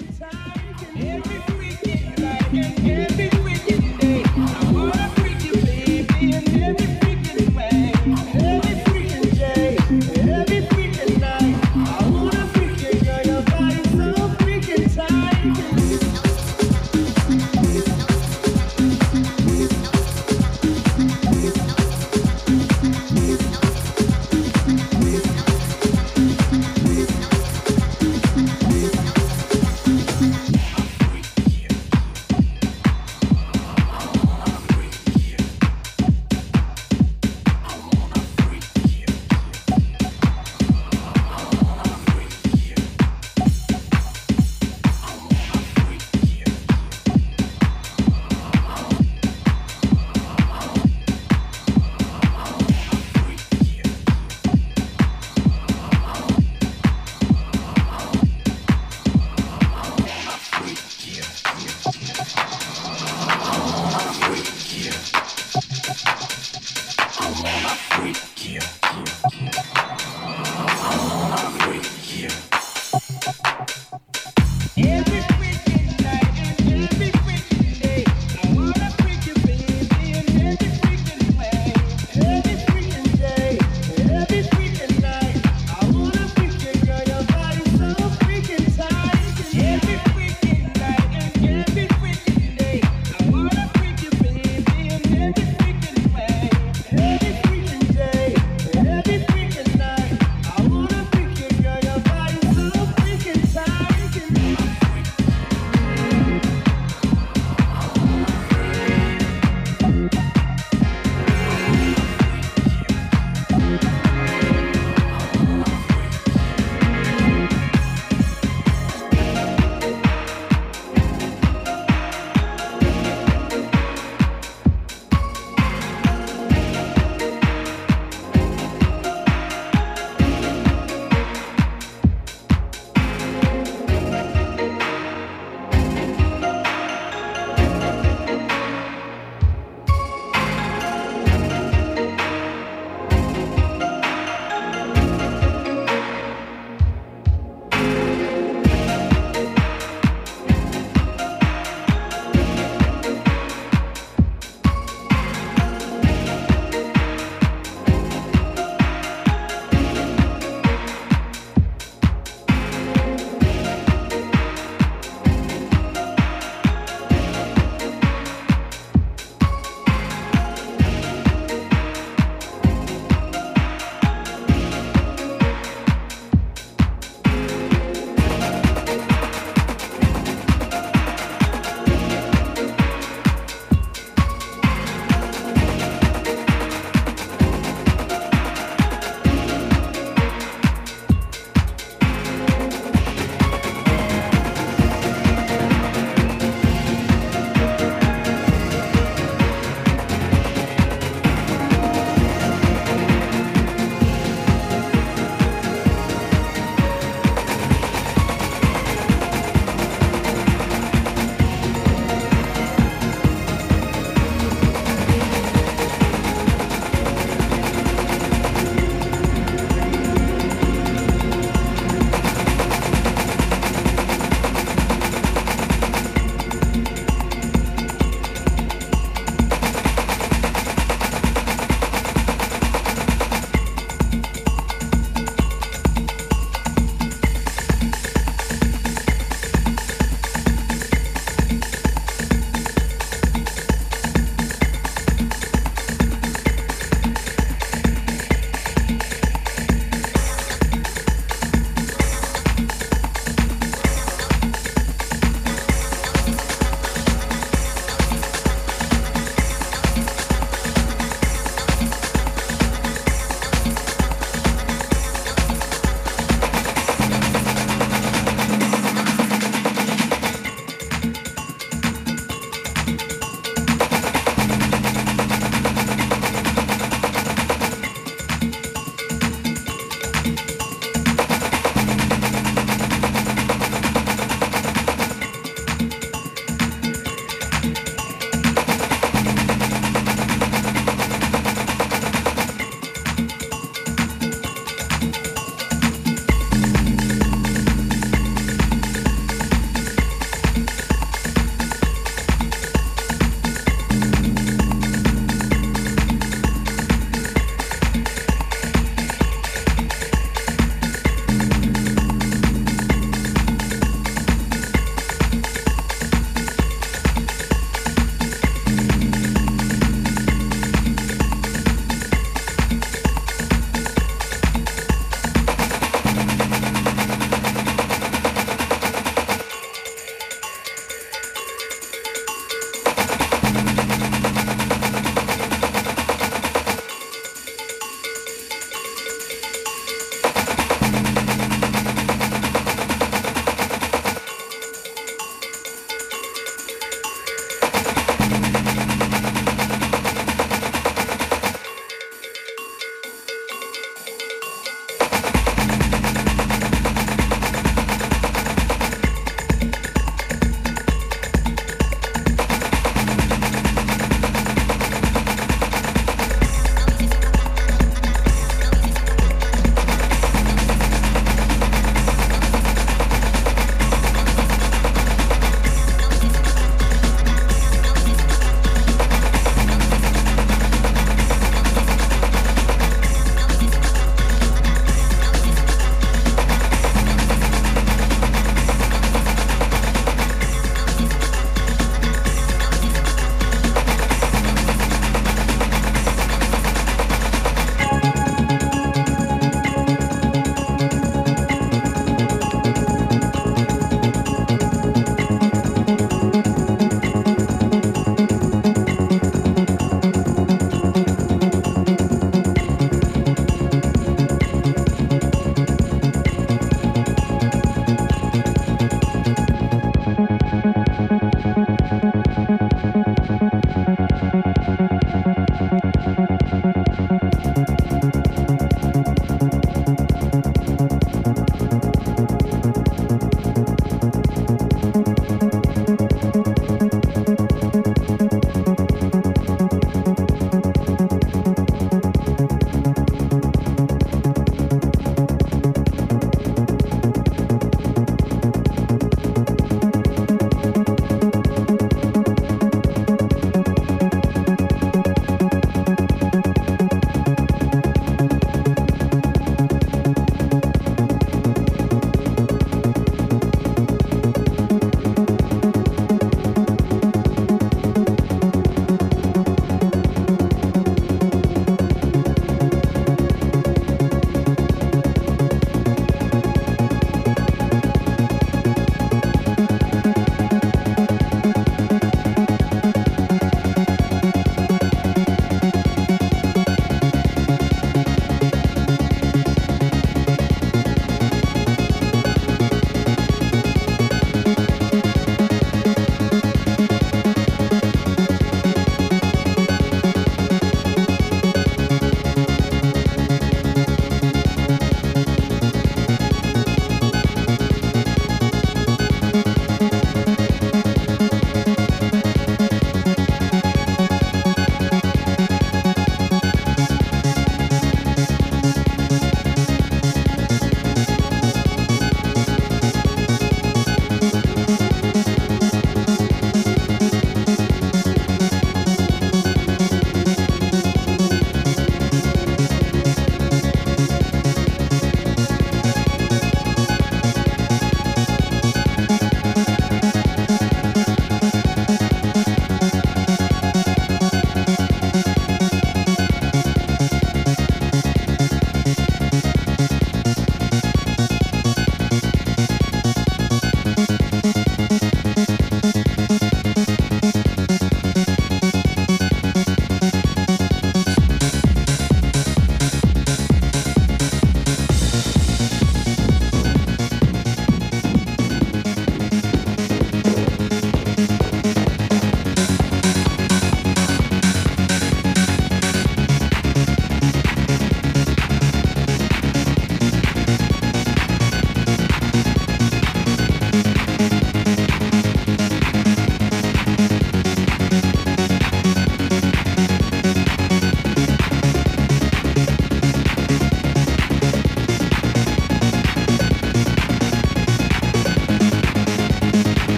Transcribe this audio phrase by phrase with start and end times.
[0.00, 3.37] Every freaking night and every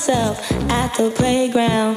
[0.00, 1.89] myself at the playground.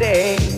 [0.00, 0.49] day.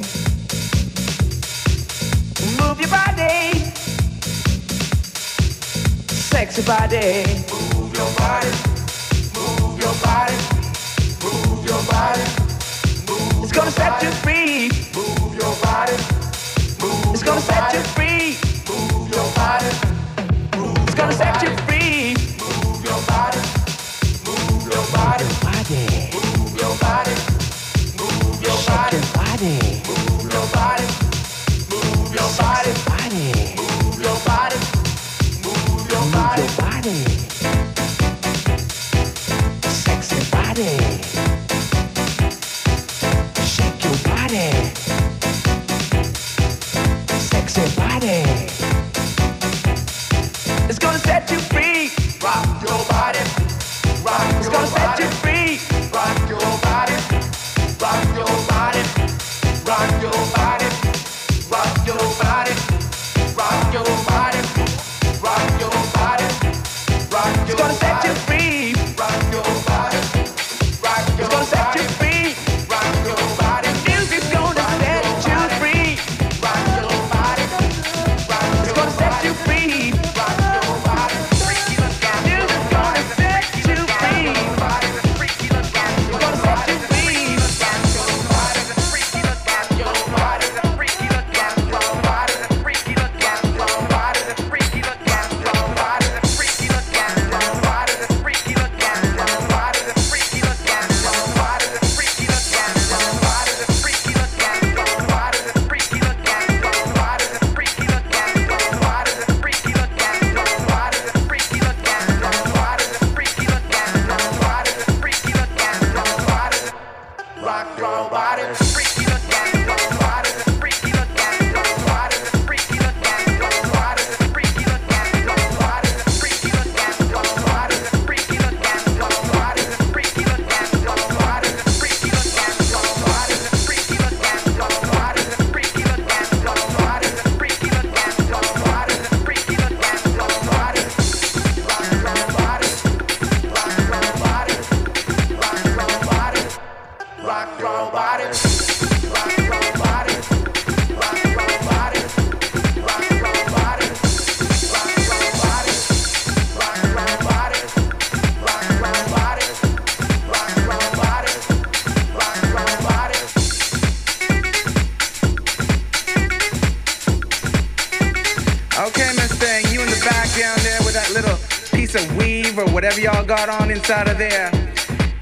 [173.83, 174.49] Inside of there.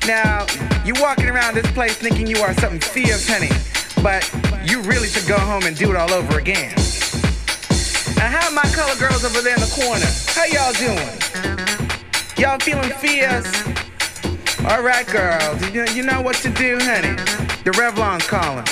[0.07, 0.45] Now,
[0.85, 3.49] you're walking around this place thinking you are something fierce, honey,
[4.03, 4.21] but
[4.69, 6.75] you really should go home and do it all over again.
[8.21, 10.05] And how are my color girls over there in the corner?
[10.37, 11.17] How y'all doing?
[12.37, 13.49] Y'all feeling fierce?
[14.69, 17.17] All right, girls, you, you know what to do, honey.
[17.65, 18.67] The Revlon's calling.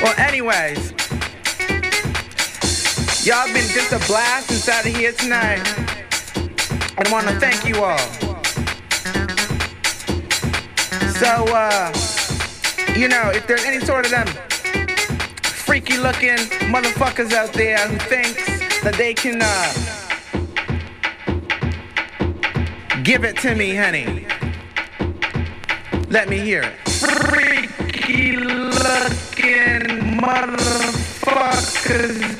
[0.00, 0.92] Well, anyways,
[3.26, 5.85] Y'all been just a blast inside of here tonight.
[6.98, 7.98] And I want to thank you all.
[11.16, 11.92] So, uh,
[12.96, 14.26] you know, if there's any sort of them
[15.42, 16.38] freaky looking
[16.72, 18.46] motherfuckers out there who thinks
[18.82, 19.72] that they can, uh,
[23.02, 24.26] give it to me, honey.
[26.08, 26.76] Let me hear it.
[26.88, 32.35] Freaky looking motherfuckers.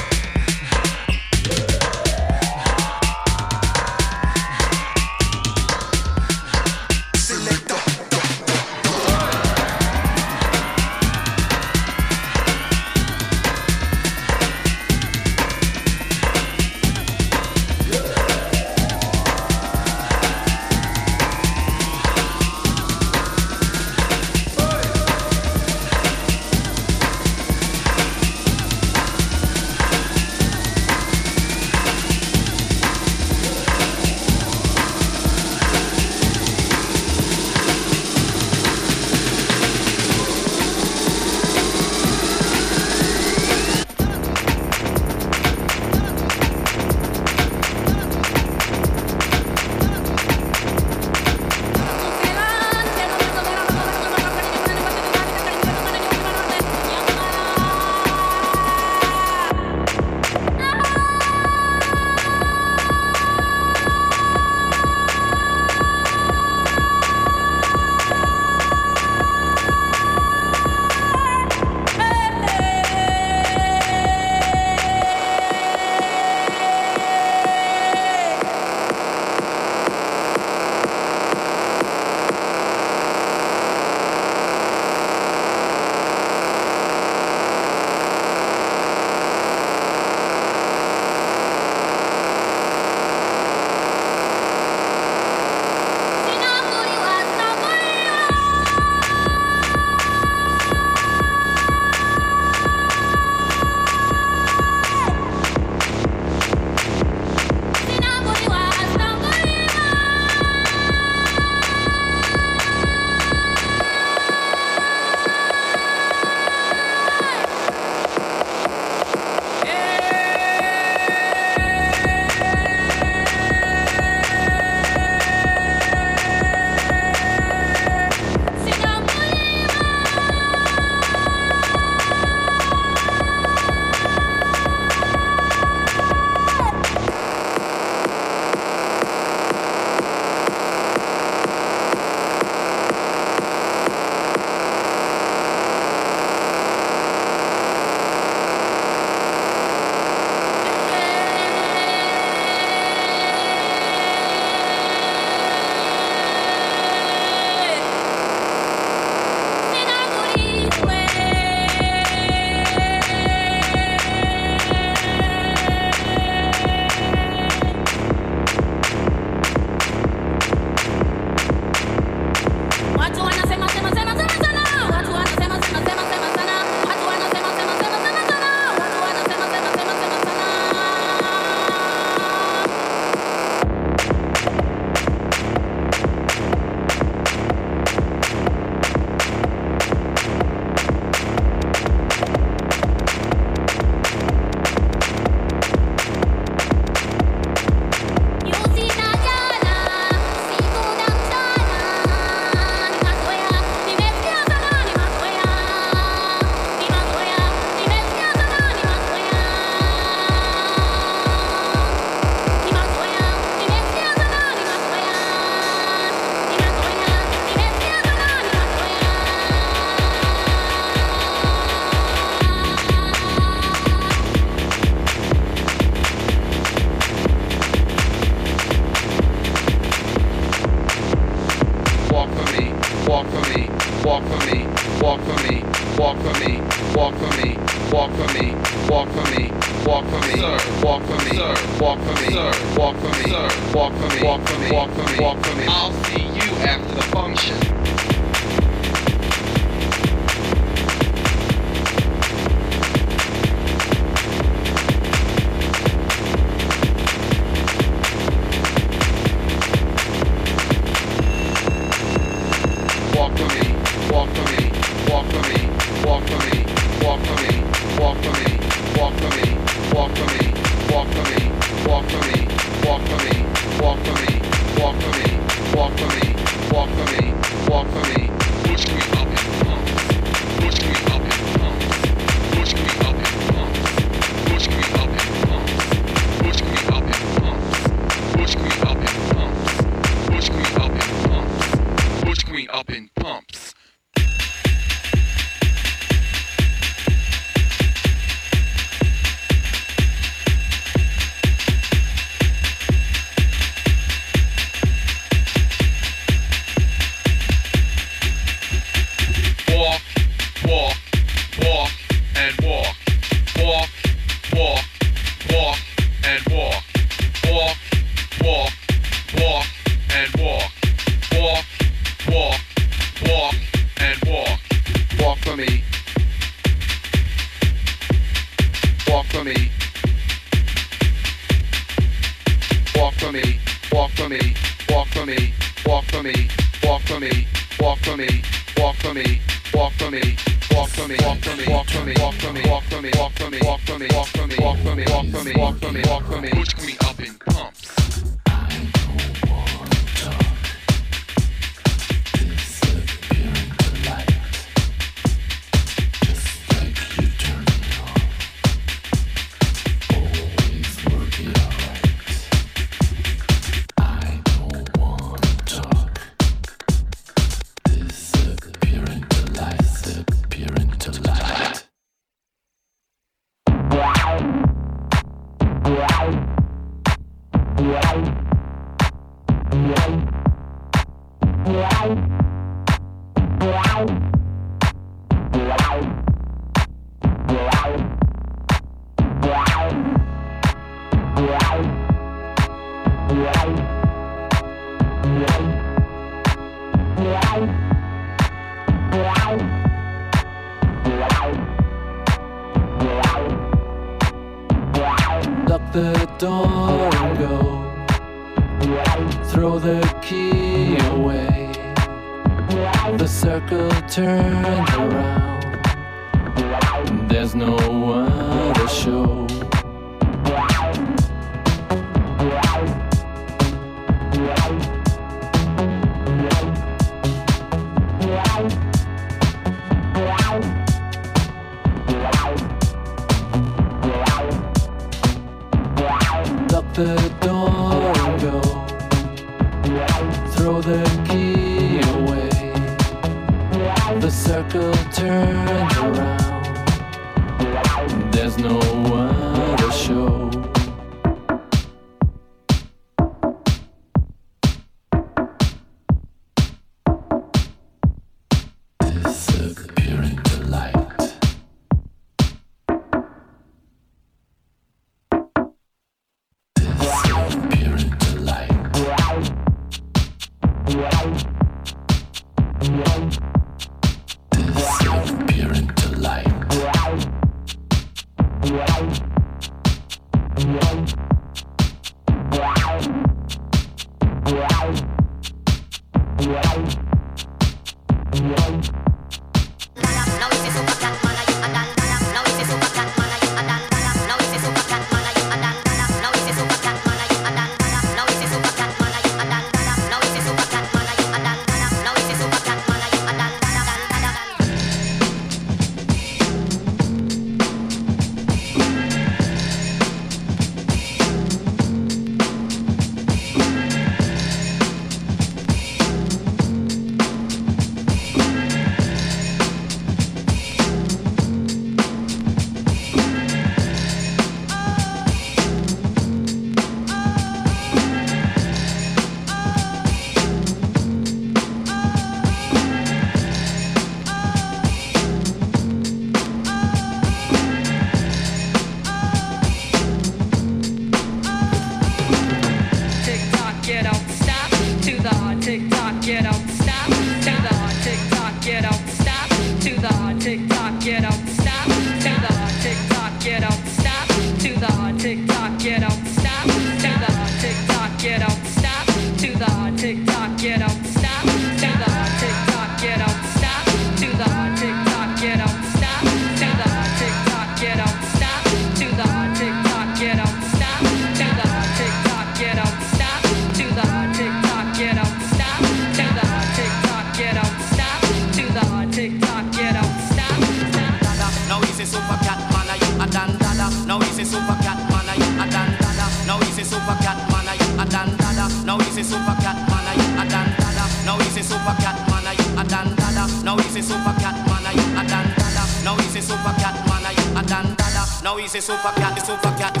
[588.91, 591.07] Now he's a super cat man, are you dan dada?
[591.23, 593.47] Now he's a super cat man, are you dan dada?
[593.63, 595.83] Now he's a super cat man, are you dan dada?
[596.03, 597.23] Now he's a super cat man,
[597.55, 598.27] are dan dada?
[598.43, 600.00] Now he's a super cat, super cat.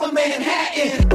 [0.00, 1.07] Of Manhattan.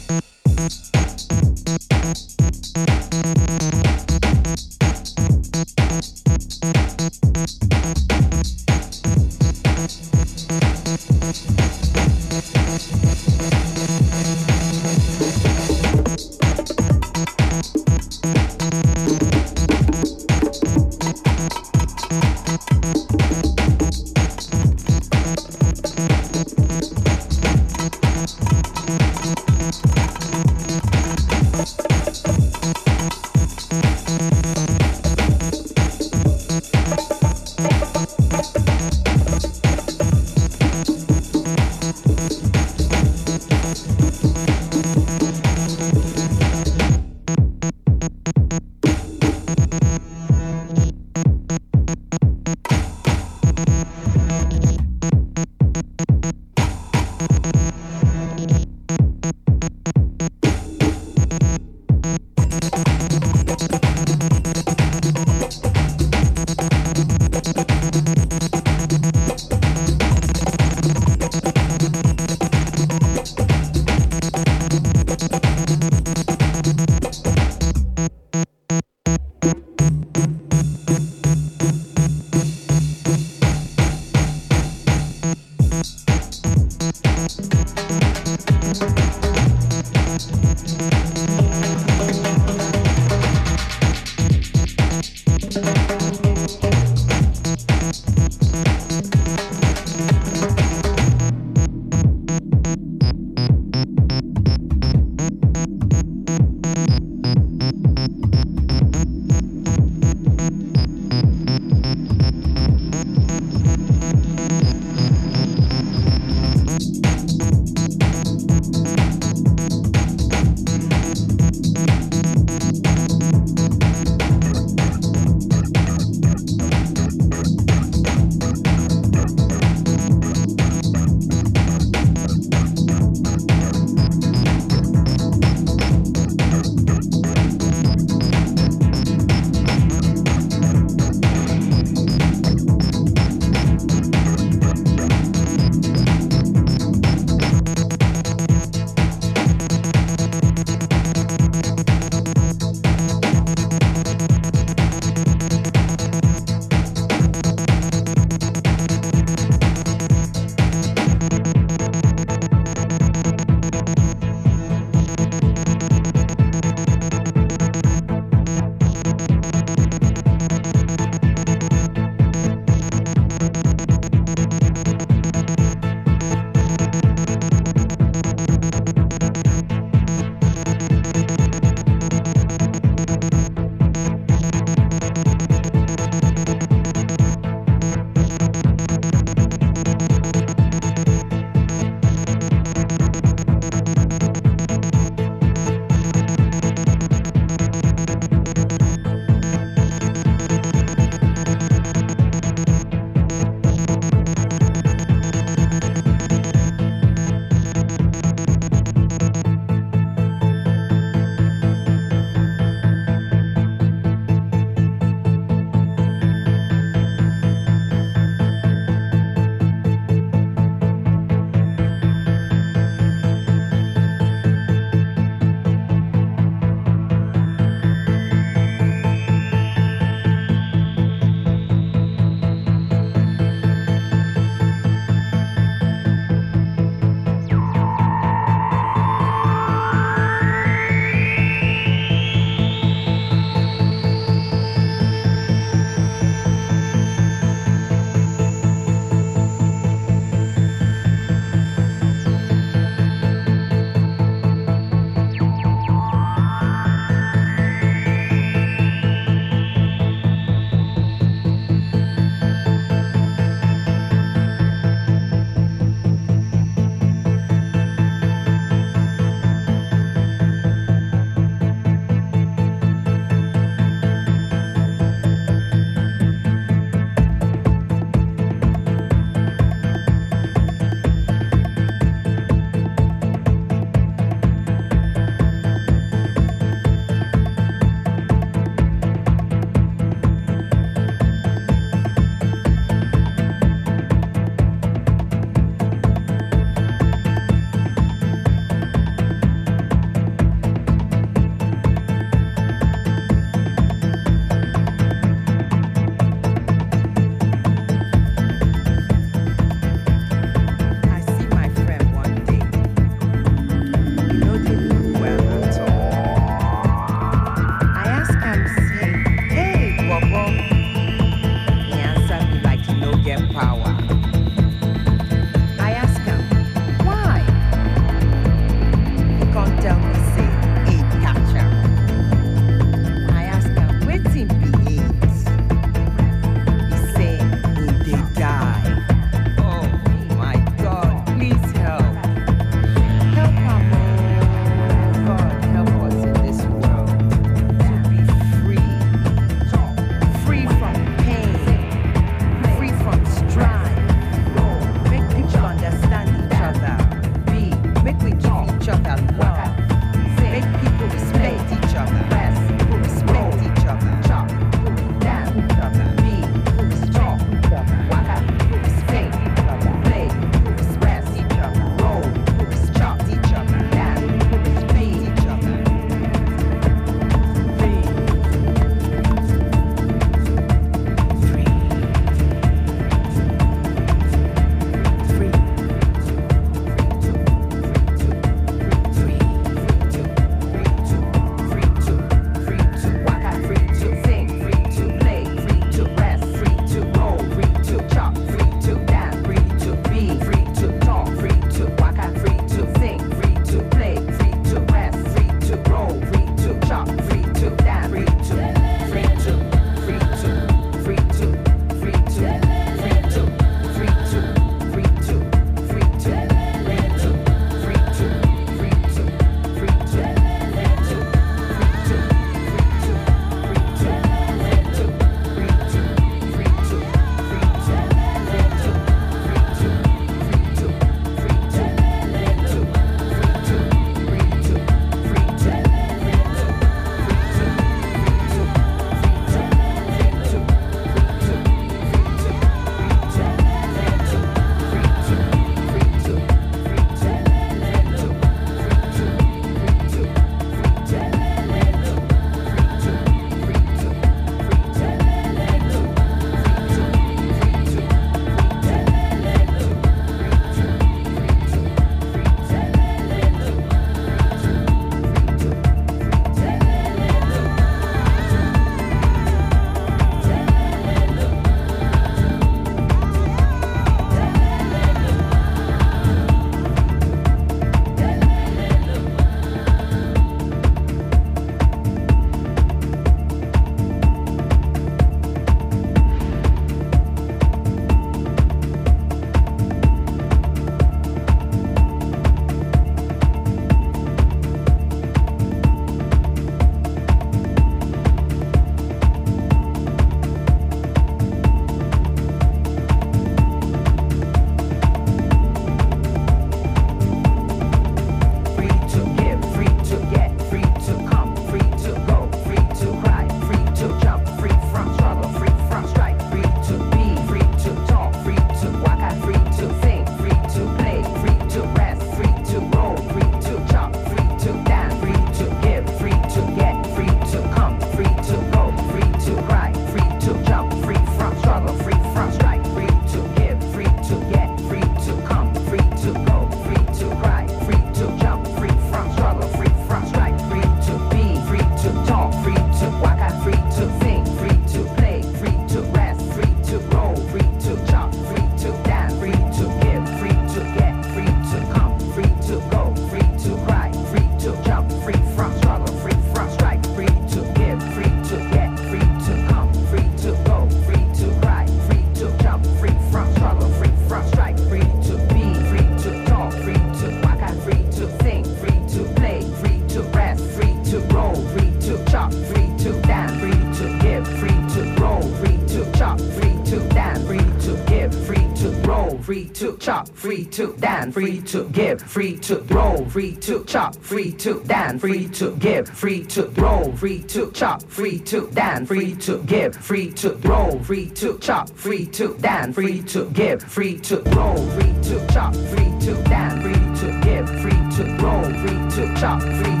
[579.81, 584.51] To chop, free to dance, free to give, free to roll, free to chop, free
[584.51, 589.33] to dance, free to give, free to roll, free to chop, free to dance, free
[589.33, 594.19] to give, free to roll, free to chop, free to dance, free to give, free
[594.19, 599.09] to roll, free to chop, free to dance, free to give, free to roll, free
[599.15, 600.00] to chop, free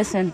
[0.00, 0.32] Listen,